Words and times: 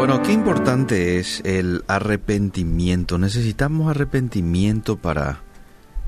Bueno, 0.00 0.22
qué 0.22 0.32
importante 0.32 1.18
es 1.18 1.42
el 1.44 1.84
arrepentimiento. 1.86 3.18
Necesitamos 3.18 3.90
arrepentimiento 3.90 4.96
para 4.96 5.42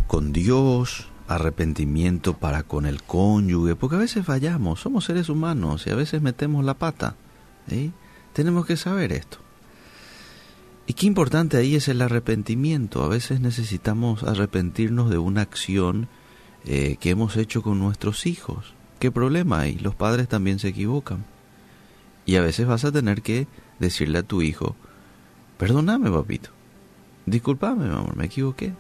con 0.07 0.33
Dios, 0.33 1.11
arrepentimiento 1.29 2.39
para 2.39 2.63
con 2.63 2.87
el 2.87 3.03
cónyuge, 3.03 3.77
porque 3.77 3.97
a 3.97 3.99
veces 3.99 4.25
fallamos, 4.25 4.81
somos 4.81 5.05
seres 5.05 5.29
humanos 5.29 5.87
y 5.87 5.91
a 5.91 5.95
veces 5.95 6.23
metemos 6.23 6.65
la 6.65 6.73
pata. 6.73 7.17
Tenemos 8.33 8.65
que 8.65 8.79
saber 8.79 9.13
esto. 9.13 9.37
Y 10.87 10.95
qué 10.95 11.05
importante 11.05 11.59
ahí 11.59 11.75
es 11.75 11.87
el 11.89 12.01
arrepentimiento. 12.01 13.05
A 13.05 13.09
veces 13.09 13.41
necesitamos 13.41 14.23
arrepentirnos 14.23 15.11
de 15.11 15.19
una 15.19 15.43
acción 15.43 16.09
eh, 16.65 16.97
que 16.99 17.11
hemos 17.11 17.37
hecho 17.37 17.61
con 17.61 17.79
nuestros 17.79 18.25
hijos. 18.25 18.73
¿Qué 18.99 19.11
problema 19.13 19.61
hay? 19.61 19.77
Los 19.77 19.95
padres 19.95 20.29
también 20.29 20.61
se 20.61 20.69
equivocan. 20.69 21.27
Y 22.25 22.37
a 22.37 22.43
veces 22.43 22.67
vas 22.67 22.85
a 22.85 22.93
tener 22.93 23.23
que 23.23 23.47
decirle 23.79 24.19
a 24.19 24.23
tu 24.23 24.43
hijo, 24.43 24.77
perdóname 25.59 26.11
papito, 26.11 26.51
discúlpame 27.27 27.87
mi 27.87 27.95
amor, 27.95 28.17
me 28.17 28.27
equivoqué, 28.27 28.75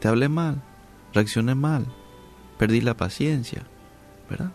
te 0.00 0.08
hablé 0.08 0.28
mal, 0.28 0.62
reaccioné 1.12 1.54
mal, 1.54 1.86
perdí 2.58 2.80
la 2.80 2.96
paciencia, 2.96 3.66
¿verdad? 4.30 4.52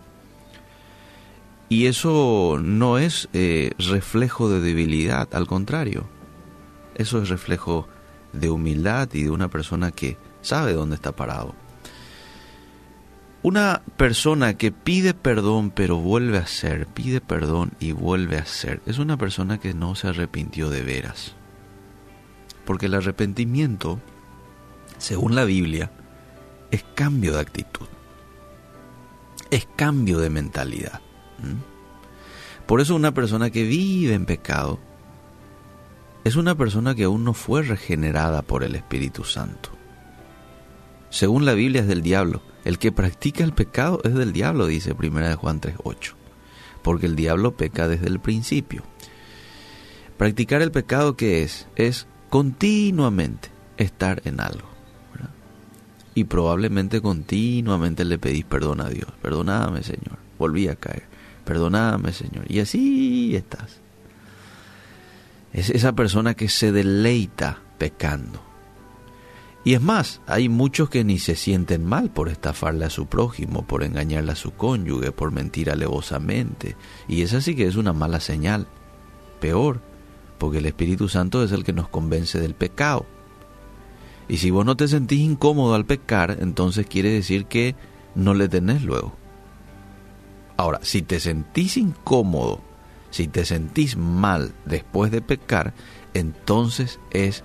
Y 1.70 1.86
eso 1.86 2.59
no 2.62 2.98
es 2.98 3.30
eh, 3.34 3.72
reflejo 3.78 4.50
de 4.50 4.59
debilidad, 4.59 5.30
al 5.34 5.48
contrario, 5.48 6.06
eso 6.95 7.22
es 7.22 7.30
reflejo 7.30 7.88
de 8.34 8.50
humildad 8.50 9.09
y 9.14 9.23
de 9.23 9.30
una 9.30 9.48
persona 9.48 9.92
que 9.92 10.18
sabe 10.42 10.73
dónde 10.73 10.95
está 10.95 11.14
parado. 11.14 11.56
Una 13.44 13.81
persona 13.98 14.54
que 14.54 14.72
pide 14.72 15.16
perdón 15.16 15.72
pero 15.72 15.98
vuelve 15.98 16.38
a 16.38 16.41
hacer, 16.41 16.86
pide 16.86 17.22
perdón 17.22 17.72
y 17.80 17.91
vuelve 17.91 18.38
a 18.38 18.44
hacer, 18.44 18.81
es 18.86 19.00
una 19.00 19.17
persona 19.17 19.59
que 19.59 19.73
no 19.73 19.95
se 19.95 20.09
arrepintió 20.09 20.70
de 20.70 20.84
veras. 20.84 21.34
Porque 22.66 22.86
el 22.86 22.94
arrepentimiento, 22.94 24.00
según 25.00 25.34
la 25.34 25.44
Biblia, 25.44 25.92
es 26.69 26.86
cambio 26.94 27.34
de 27.34 27.39
actitud, 27.39 27.88
es 29.50 29.67
cambio 29.75 30.19
de 30.19 30.30
mentalidad. 30.30 31.02
Por 32.67 32.80
eso 32.80 32.95
una 32.95 33.12
persona 33.12 33.50
que 33.50 33.64
vive 33.64 34.14
en 34.14 34.28
pecado 34.28 34.80
es 36.23 36.36
una 36.36 36.53
persona 36.53 36.94
que 36.94 37.06
aún 37.06 37.23
no 37.23 37.34
fue 37.34 37.64
regenerada 37.64 38.44
por 38.44 38.64
el 38.64 38.75
Espíritu 38.75 39.23
Santo. 39.23 39.81
Según 41.12 41.45
la 41.45 41.54
Biblia 41.54 41.81
es 41.81 41.88
del 41.88 42.02
diablo 42.02 42.42
el 42.64 42.78
que 42.78 42.92
practica 42.92 43.44
el 43.44 43.54
pecado 43.54 44.02
es 44.04 44.14
del 44.14 44.34
diablo, 44.34 44.67
dice 44.67 44.94
1 44.94 45.38
Juan 45.38 45.62
3.8, 45.62 46.14
porque 46.84 47.08
el 47.08 47.16
diablo 47.16 47.56
peca 47.56 47.88
desde 47.88 48.08
el 48.08 48.20
principio. 48.20 48.84
Practicar 50.18 50.62
el 50.62 50.72
pecado, 50.72 51.18
¿qué 51.18 51.44
es? 51.44 51.68
Es 51.76 52.06
continuamente 52.30 53.50
estar 53.78 54.22
en 54.26 54.40
algo. 54.40 54.70
Y 56.14 56.26
probablemente 56.26 57.02
continuamente 57.02 58.03
le 58.03 58.20
pedís 58.20 58.44
perdón 58.44 58.81
a 58.81 58.90
Dios. 58.90 59.09
Perdóname, 59.22 59.81
Señor. 59.81 60.18
Volví 60.38 60.68
a 60.68 60.75
caer. 60.75 61.03
Perdóname, 61.46 62.12
Señor. 62.12 62.46
Y 62.52 62.59
así 62.59 63.34
estás. 63.36 63.80
Es 65.53 65.70
esa 65.70 65.94
persona 65.94 66.34
que 66.34 66.50
se 66.50 66.73
deleita 66.73 67.59
pecando 67.78 68.50
y 69.64 69.76
es 69.76 69.81
más, 69.81 70.22
hay 70.26 70.50
muchos 70.50 70.90
que 70.90 71.04
ni 71.04 71.20
se 71.20 71.36
sienten 71.36 71.86
mal 71.86 72.09
por 72.09 72.30
estafarle 72.30 72.86
a 72.86 72.90
su 72.90 73.06
prójimo, 73.06 73.64
por 73.64 73.84
engañarle 73.84 74.31
a 74.31 74.36
su 74.36 74.52
cónyuge, 74.52 75.12
por 75.12 75.31
mentir 75.31 75.70
alevosamente. 75.70 76.76
Y 77.08 77.22
esa 77.22 77.42
sí 77.42 77.56
que 77.56 77.68
es 77.68 77.76
una 77.76 77.94
mala 77.94 78.20
señal. 78.20 78.68
Peor, 79.40 79.81
porque 80.40 80.58
el 80.58 80.66
Espíritu 80.66 81.08
Santo 81.09 81.44
es 81.44 81.52
el 81.52 81.64
que 81.64 81.73
nos 81.73 81.88
convence 81.90 82.40
del 82.40 82.56
pecado. 82.56 83.06
Y 84.28 84.38
si 84.38 84.50
vos 84.50 84.66
no 84.66 84.76
te 84.76 84.88
sentís 84.88 85.19
incómodo 85.19 85.75
al 85.75 85.85
pecar, 85.85 86.38
entonces 86.40 86.88
quiere 86.88 87.12
decir 87.12 87.46
que 87.46 87.75
no 88.16 88.34
le 88.34 88.50
tenés 88.50 88.81
luego. 88.81 89.16
Ahora, 90.58 90.80
si 90.81 91.03
te 91.03 91.19
sentís 91.19 91.78
incómodo, 91.78 92.62
si 93.12 93.28
te 93.28 93.46
sentís 93.46 93.96
mal 93.97 94.53
después 94.66 95.12
de 95.12 95.22
pecar, 95.22 95.74
entonces 96.14 97.00
es 97.12 97.44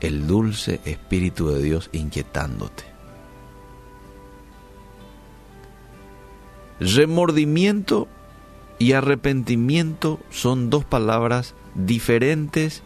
el 0.00 0.26
dulce 0.26 0.80
Espíritu 0.84 1.48
de 1.48 1.62
Dios 1.62 1.88
inquietándote. 1.92 2.84
Remordimiento 6.78 8.08
y 8.78 8.92
arrepentimiento 8.92 10.20
son 10.30 10.68
dos 10.68 10.84
palabras 10.84 11.54
diferentes, 11.74 12.82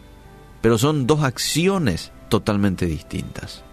pero 0.61 0.77
son 0.77 1.07
dos 1.07 1.23
acciones 1.23 2.11
totalmente 2.29 2.85
distintas. 2.85 3.63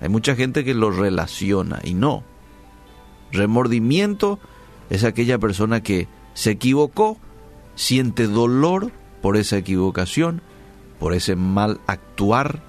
Hay 0.00 0.08
mucha 0.08 0.36
gente 0.36 0.64
que 0.64 0.74
lo 0.74 0.90
relaciona 0.90 1.80
y 1.82 1.94
no. 1.94 2.22
Remordimiento 3.32 4.38
es 4.90 5.04
aquella 5.04 5.38
persona 5.38 5.82
que 5.82 6.06
se 6.34 6.52
equivocó, 6.52 7.18
siente 7.74 8.26
dolor 8.26 8.92
por 9.20 9.36
esa 9.36 9.56
equivocación 9.56 10.42
por 11.02 11.14
ese 11.14 11.34
mal 11.34 11.80
actuar, 11.88 12.62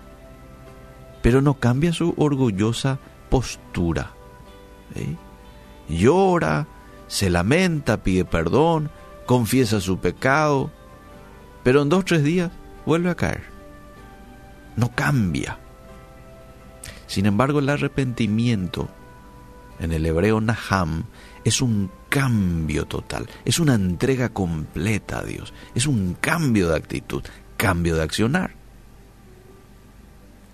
pero 1.22 1.44
no 1.44 1.60
cambia 1.60 1.94
su 1.94 2.16
orgullosa 2.18 2.98
postura. 3.30 4.14
Llora, 5.88 6.66
se 7.06 7.30
lamenta, 7.30 8.02
pide 8.02 8.26
perdón, 8.26 8.90
confiesa 9.28 9.80
su 9.80 10.00
pecado, 10.00 10.72
pero 11.62 11.84
en 11.84 11.90
dos 11.90 12.00
o 12.00 12.06
tres 12.06 12.24
días 12.24 12.50
vuelve 12.88 13.12
a 13.12 13.16
caer. 13.16 13.44
No 14.78 14.90
cambia. 14.96 15.60
Sin 17.06 17.28
embargo, 17.28 17.60
el 17.60 17.70
arrepentimiento 17.70 18.90
en 19.80 19.92
el 19.92 20.08
hebreo 20.08 20.42
Naham 20.42 21.04
es 21.44 21.62
un 21.62 21.92
cambio 22.10 22.86
total, 22.86 23.30
es 23.46 23.60
una 23.60 23.76
entrega 23.76 24.30
completa 24.30 25.20
a 25.20 25.24
Dios, 25.24 25.54
es 25.76 25.86
un 25.86 26.16
cambio 26.20 26.70
de 26.70 26.78
actitud, 26.78 27.22
cambio 27.64 27.96
de 27.96 28.04
accionar. 28.04 28.52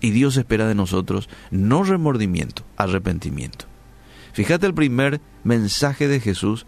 Y 0.00 0.12
Dios 0.12 0.36
espera 0.36 0.68
de 0.68 0.76
nosotros 0.76 1.28
no 1.50 1.82
remordimiento, 1.82 2.62
arrepentimiento. 2.76 3.64
Fíjate 4.32 4.68
el 4.68 4.74
primer 4.74 5.20
mensaje 5.42 6.06
de 6.06 6.20
Jesús 6.20 6.66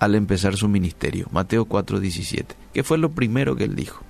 al 0.00 0.16
empezar 0.16 0.56
su 0.56 0.66
ministerio, 0.66 1.28
Mateo 1.30 1.66
4:17, 1.66 2.56
que 2.74 2.82
fue 2.82 2.98
lo 2.98 3.12
primero 3.12 3.54
que 3.54 3.62
él 3.62 3.76
dijo. 3.76 4.02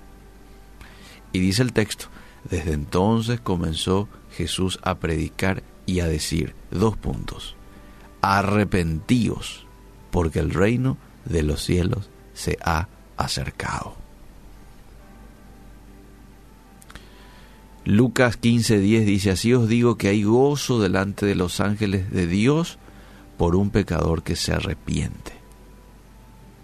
Y 1.33 1.41
dice 1.41 1.63
el 1.63 1.75
texto, 1.75 2.07
desde 2.51 2.73
entonces 2.73 3.39
comenzó 3.39 4.09
Jesús 4.31 4.79
a 4.83 4.95
predicar 4.95 5.63
y 5.85 6.01
a 6.01 6.07
decir, 6.07 6.55
dos 6.71 6.97
puntos, 6.97 7.55
arrepentíos, 8.23 9.67
porque 10.11 10.39
el 10.39 10.51
reino 10.51 10.97
de 11.27 11.43
los 11.43 11.63
cielos 11.63 12.09
se 12.33 12.57
ha 12.65 12.89
acercado. 13.19 14.06
Lucas 17.87 18.41
15:10 18.41 19.05
dice, 19.05 19.31
así 19.31 19.55
os 19.55 19.69
digo 19.69 19.97
que 19.97 20.09
hay 20.09 20.25
gozo 20.25 20.81
delante 20.81 21.25
de 21.25 21.37
los 21.37 21.61
ángeles 21.61 22.11
de 22.11 22.27
Dios 22.27 22.79
por 23.39 23.55
un 23.55 23.71
pecador 23.71 24.25
que 24.25 24.35
se 24.35 24.53
arrepiente. 24.53 25.33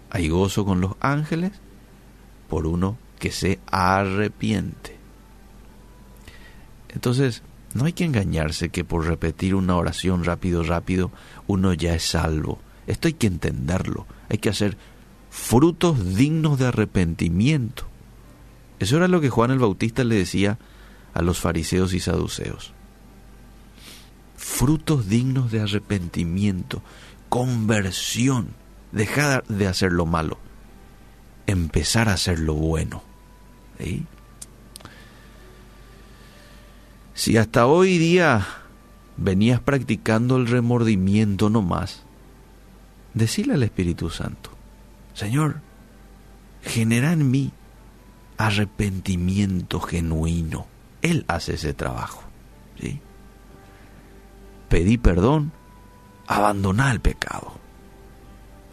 Hay 0.09 0.27
gozo 0.27 0.65
con 0.65 0.81
los 0.81 0.95
ángeles 0.99 1.53
por 2.49 2.67
uno 2.67 2.97
que 3.19 3.31
se 3.31 3.59
arrepiente. 3.67 4.97
Entonces, 6.89 7.41
no 7.73 7.85
hay 7.85 7.93
que 7.93 8.03
engañarse 8.03 8.67
que 8.67 8.83
por 8.83 9.07
repetir 9.07 9.55
una 9.55 9.77
oración 9.77 10.25
rápido, 10.25 10.61
rápido, 10.61 11.09
uno 11.47 11.71
ya 11.71 11.95
es 11.95 12.03
salvo. 12.03 12.59
Esto 12.85 13.07
hay 13.07 13.13
que 13.13 13.27
entenderlo. 13.27 14.05
Hay 14.27 14.39
que 14.39 14.49
hacer 14.49 14.77
frutos 15.29 16.17
dignos 16.17 16.59
de 16.59 16.67
arrepentimiento. 16.67 17.85
Eso 18.79 18.97
era 18.97 19.07
lo 19.07 19.21
que 19.21 19.29
Juan 19.29 19.51
el 19.51 19.59
Bautista 19.59 20.03
le 20.03 20.15
decía 20.15 20.59
a 21.13 21.21
los 21.21 21.39
fariseos 21.39 21.93
y 21.93 21.99
saduceos. 21.99 22.73
Frutos 24.35 25.07
dignos 25.07 25.51
de 25.51 25.61
arrepentimiento, 25.61 26.81
conversión, 27.29 28.49
dejar 28.91 29.45
de 29.47 29.67
hacer 29.67 29.91
lo 29.91 30.05
malo, 30.05 30.37
empezar 31.47 32.09
a 32.09 32.13
hacer 32.13 32.39
lo 32.39 32.53
bueno. 32.53 33.03
Si 37.13 37.37
hasta 37.37 37.67
hoy 37.67 37.97
día 37.97 38.45
venías 39.17 39.59
practicando 39.59 40.37
el 40.37 40.47
remordimiento 40.47 41.49
no 41.49 41.61
más, 41.61 42.03
decile 43.13 43.53
al 43.53 43.63
Espíritu 43.63 44.09
Santo, 44.09 44.49
Señor, 45.13 45.61
genera 46.63 47.13
en 47.13 47.29
mí 47.29 47.51
arrepentimiento 48.37 49.79
genuino 49.79 50.72
él 51.03 51.25
hace 51.27 51.53
ese 51.53 51.73
trabajo. 51.73 52.23
¿sí? 52.79 52.99
Pedí 54.69 54.97
perdón, 54.97 55.51
abandoná 56.25 56.91
el 56.91 56.99
pecado. 56.99 57.53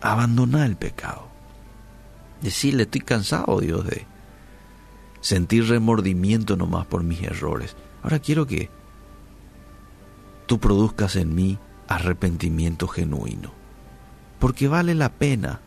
Abandoná 0.00 0.64
el 0.64 0.76
pecado. 0.76 1.28
Decirle, 2.40 2.84
estoy 2.84 3.02
cansado, 3.02 3.60
Dios, 3.60 3.84
de 3.84 4.06
sentir 5.20 5.68
remordimiento 5.68 6.56
nomás 6.56 6.86
por 6.86 7.02
mis 7.02 7.22
errores. 7.22 7.76
Ahora 8.02 8.18
quiero 8.18 8.46
que 8.46 8.70
tú 10.46 10.58
produzcas 10.58 11.16
en 11.16 11.34
mí 11.34 11.58
arrepentimiento 11.86 12.88
genuino, 12.88 13.52
porque 14.38 14.68
vale 14.68 14.94
la 14.94 15.10
pena 15.10 15.60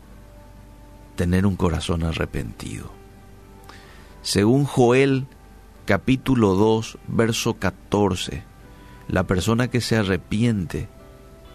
tener 1.14 1.46
un 1.46 1.54
corazón 1.54 2.02
arrepentido. 2.02 2.90
Según 4.22 4.64
Joel 4.64 5.28
capítulo 5.84 6.54
2, 6.54 6.98
verso 7.08 7.54
14, 7.54 8.44
la 9.08 9.26
persona 9.26 9.68
que 9.68 9.80
se 9.80 9.96
arrepiente, 9.96 10.88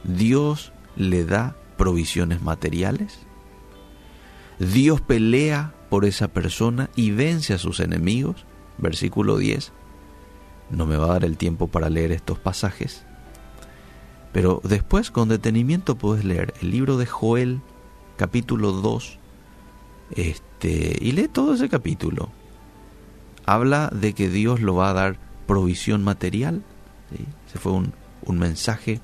Dios 0.04 0.72
le 0.96 1.26
da 1.26 1.56
provisiones 1.78 2.42
materiales. 2.42 3.20
Dios 4.60 5.02
pelea 5.02 5.74
por 5.90 6.06
esa 6.06 6.28
persona 6.28 6.90
y 6.96 7.12
vence 7.12 7.54
a 7.54 7.58
sus 7.58 7.80
enemigos. 7.80 8.46
Versículo 8.78 9.38
10. 9.38 9.72
No 10.70 10.86
me 10.86 10.98
va 10.98 11.06
a 11.06 11.14
dar 11.14 11.26
el 11.26 11.38
tiempo 11.38 11.68
para 11.68 11.90
leer 11.90 12.12
estos 12.12 12.38
pasajes. 12.38 13.06
Pero 14.32 14.62
después 14.64 15.10
con 15.10 15.30
detenimiento 15.30 15.96
puedes 15.96 16.24
leer 16.24 16.54
el 16.62 16.72
libro 16.72 16.98
de 16.98 17.08
Joel, 17.08 17.62
capítulo 18.16 18.74
2, 18.74 19.18
este, 20.12 20.98
y 21.02 21.14
lee 21.14 21.28
todo 21.28 21.56
ese 21.56 21.68
capítulo. 21.68 22.30
Habla 23.50 23.90
de 23.92 24.14
que 24.14 24.30
Dios 24.30 24.62
lo 24.62 24.76
va 24.76 24.92
a 24.92 24.94
dar 24.94 25.18
provisión 25.48 26.04
material. 26.04 26.62
Ese 27.48 27.58
fue 27.58 27.72
un, 27.72 27.94
un 28.24 28.38
mensaje 28.38 29.02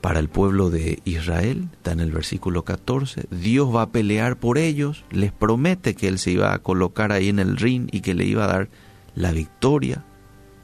para 0.00 0.20
el 0.20 0.30
pueblo 0.30 0.70
de 0.70 1.00
Israel, 1.04 1.68
está 1.72 1.92
en 1.92 2.00
el 2.00 2.12
versículo 2.12 2.64
14, 2.64 3.26
Dios 3.30 3.74
va 3.74 3.82
a 3.82 3.90
pelear 3.90 4.36
por 4.38 4.56
ellos, 4.56 5.04
les 5.10 5.32
promete 5.32 5.94
que 5.94 6.08
Él 6.08 6.18
se 6.18 6.30
iba 6.30 6.54
a 6.54 6.60
colocar 6.60 7.12
ahí 7.12 7.28
en 7.28 7.38
el 7.38 7.58
ring 7.58 7.88
y 7.92 8.00
que 8.00 8.14
le 8.14 8.24
iba 8.24 8.44
a 8.44 8.46
dar 8.46 8.68
la 9.14 9.32
victoria 9.32 10.02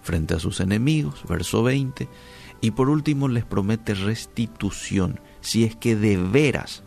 frente 0.00 0.32
a 0.32 0.38
sus 0.38 0.60
enemigos, 0.60 1.24
verso 1.28 1.62
20, 1.62 2.08
y 2.62 2.70
por 2.70 2.88
último 2.88 3.28
les 3.28 3.44
promete 3.44 3.94
restitución, 3.94 5.20
si 5.42 5.64
es 5.64 5.76
que 5.76 5.94
de 5.94 6.16
veras 6.16 6.84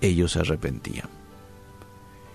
ellos 0.00 0.32
se 0.32 0.38
arrepentían, 0.40 1.10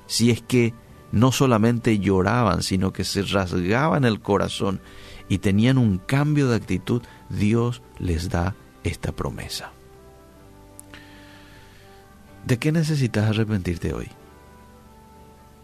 si 0.06 0.30
es 0.30 0.44
que 0.44 0.76
no 1.12 1.32
solamente 1.32 2.00
lloraban, 2.00 2.64
sino 2.64 2.94
que 2.94 3.04
se 3.04 3.24
rasgaban 3.24 4.06
el 4.06 4.22
corazón 4.22 4.82
y 5.28 5.40
tenían 5.40 5.78
un 5.78 5.98
cambio 5.98 6.48
de 6.50 6.56
actitud, 6.56 7.02
Dios 7.30 7.82
les 8.00 8.30
da 8.30 8.56
esta 8.84 9.12
promesa. 9.12 9.72
¿De 12.46 12.58
qué 12.58 12.72
necesitas 12.72 13.30
arrepentirte 13.30 13.94
hoy? 13.94 14.10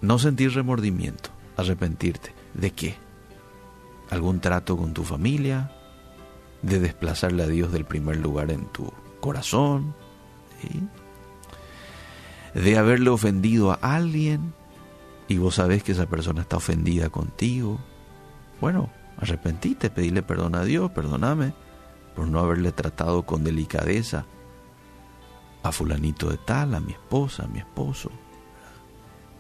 No 0.02 0.20
sentir 0.20 0.54
remordimiento, 0.54 1.32
arrepentirte. 1.56 2.34
¿De 2.54 2.72
qué? 2.72 2.96
¿Algún 4.10 4.40
trato 4.40 4.78
con 4.78 4.94
tu 4.94 5.04
familia? 5.04 5.72
¿De 6.62 6.80
desplazarle 6.80 7.44
a 7.44 7.48
Dios 7.48 7.72
del 7.72 7.86
primer 7.86 8.18
lugar 8.18 8.52
en 8.52 8.66
tu 8.68 8.92
corazón? 9.20 9.96
¿De 12.54 12.78
haberle 12.78 13.10
ofendido 13.10 13.72
a 13.72 13.96
alguien 13.96 14.54
y 15.28 15.38
vos 15.38 15.56
sabés 15.56 15.84
que 15.84 15.92
esa 15.92 16.08
persona 16.08 16.42
está 16.42 16.58
ofendida 16.58 17.10
contigo? 17.10 17.80
Bueno, 18.62 18.90
arrepentite, 19.18 19.90
pedile 19.90 20.24
perdón 20.24 20.56
a 20.56 20.64
Dios, 20.64 20.92
perdóname 20.92 21.54
por 22.16 22.28
no 22.28 22.40
haberle 22.40 22.72
tratado 22.72 23.24
con 23.24 23.44
delicadeza 23.44 24.26
a 25.64 25.72
fulanito 25.72 26.30
de 26.30 26.38
tal, 26.38 26.74
a 26.74 26.80
mi 26.80 26.94
esposa, 26.94 27.44
a 27.44 27.48
mi 27.48 27.60
esposo. 27.60 28.10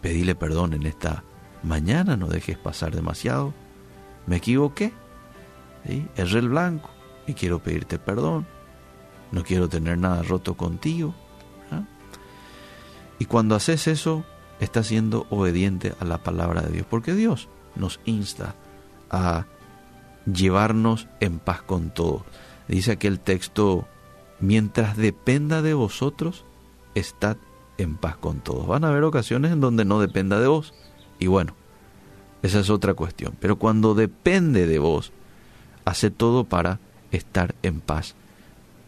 Pedile 0.01 0.35
perdón 0.35 0.73
en 0.73 0.85
esta 0.85 1.23
mañana, 1.63 2.17
no 2.17 2.27
dejes 2.27 2.57
pasar 2.57 2.93
demasiado. 2.93 3.53
Me 4.25 4.37
equivoqué, 4.37 4.93
¿sí? 5.85 6.07
erré 6.15 6.39
el 6.39 6.49
blanco 6.49 6.89
y 7.25 7.33
quiero 7.33 7.59
pedirte 7.59 7.97
perdón. 7.97 8.45
No 9.31 9.43
quiero 9.43 9.67
tener 9.67 9.97
nada 9.97 10.21
roto 10.21 10.55
contigo. 10.55 11.15
¿ah? 11.71 11.83
Y 13.19 13.25
cuando 13.25 13.55
haces 13.55 13.87
eso, 13.87 14.23
estás 14.59 14.87
siendo 14.87 15.27
obediente 15.29 15.93
a 15.99 16.05
la 16.05 16.19
palabra 16.19 16.61
de 16.61 16.71
Dios, 16.71 16.87
porque 16.89 17.13
Dios 17.13 17.49
nos 17.75 17.99
insta 18.05 18.55
a 19.09 19.45
llevarnos 20.25 21.07
en 21.19 21.39
paz 21.39 21.61
con 21.61 21.89
todos. 21.89 22.23
Dice 22.67 22.91
aquel 22.91 23.19
texto, 23.19 23.87
mientras 24.39 24.97
dependa 24.97 25.61
de 25.61 25.73
vosotros, 25.73 26.43
estad 26.95 27.37
en 27.77 27.95
paz 27.95 28.17
con 28.17 28.39
todos. 28.39 28.67
Van 28.67 28.83
a 28.83 28.89
haber 28.89 29.03
ocasiones 29.03 29.51
en 29.51 29.61
donde 29.61 29.85
no 29.85 29.99
dependa 29.99 30.39
de 30.39 30.47
vos. 30.47 30.73
Y 31.19 31.27
bueno, 31.27 31.55
esa 32.41 32.59
es 32.59 32.69
otra 32.69 32.93
cuestión. 32.93 33.35
Pero 33.39 33.57
cuando 33.57 33.93
depende 33.93 34.67
de 34.67 34.79
vos, 34.79 35.11
hace 35.85 36.11
todo 36.11 36.43
para 36.43 36.79
estar 37.11 37.55
en 37.63 37.79
paz 37.79 38.15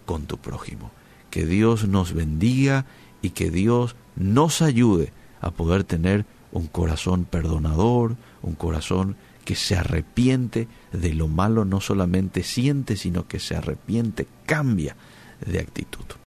con 0.05 0.23
tu 0.23 0.37
prójimo. 0.37 0.91
Que 1.29 1.45
Dios 1.45 1.87
nos 1.87 2.13
bendiga 2.13 2.85
y 3.21 3.29
que 3.29 3.51
Dios 3.51 3.95
nos 4.15 4.61
ayude 4.61 5.13
a 5.41 5.51
poder 5.51 5.83
tener 5.83 6.25
un 6.51 6.67
corazón 6.67 7.25
perdonador, 7.25 8.15
un 8.41 8.55
corazón 8.55 9.15
que 9.45 9.55
se 9.55 9.75
arrepiente 9.75 10.67
de 10.91 11.13
lo 11.13 11.27
malo, 11.27 11.65
no 11.65 11.81
solamente 11.81 12.43
siente, 12.43 12.95
sino 12.95 13.27
que 13.27 13.39
se 13.39 13.55
arrepiente, 13.55 14.27
cambia 14.45 14.95
de 15.45 15.59
actitud. 15.59 16.05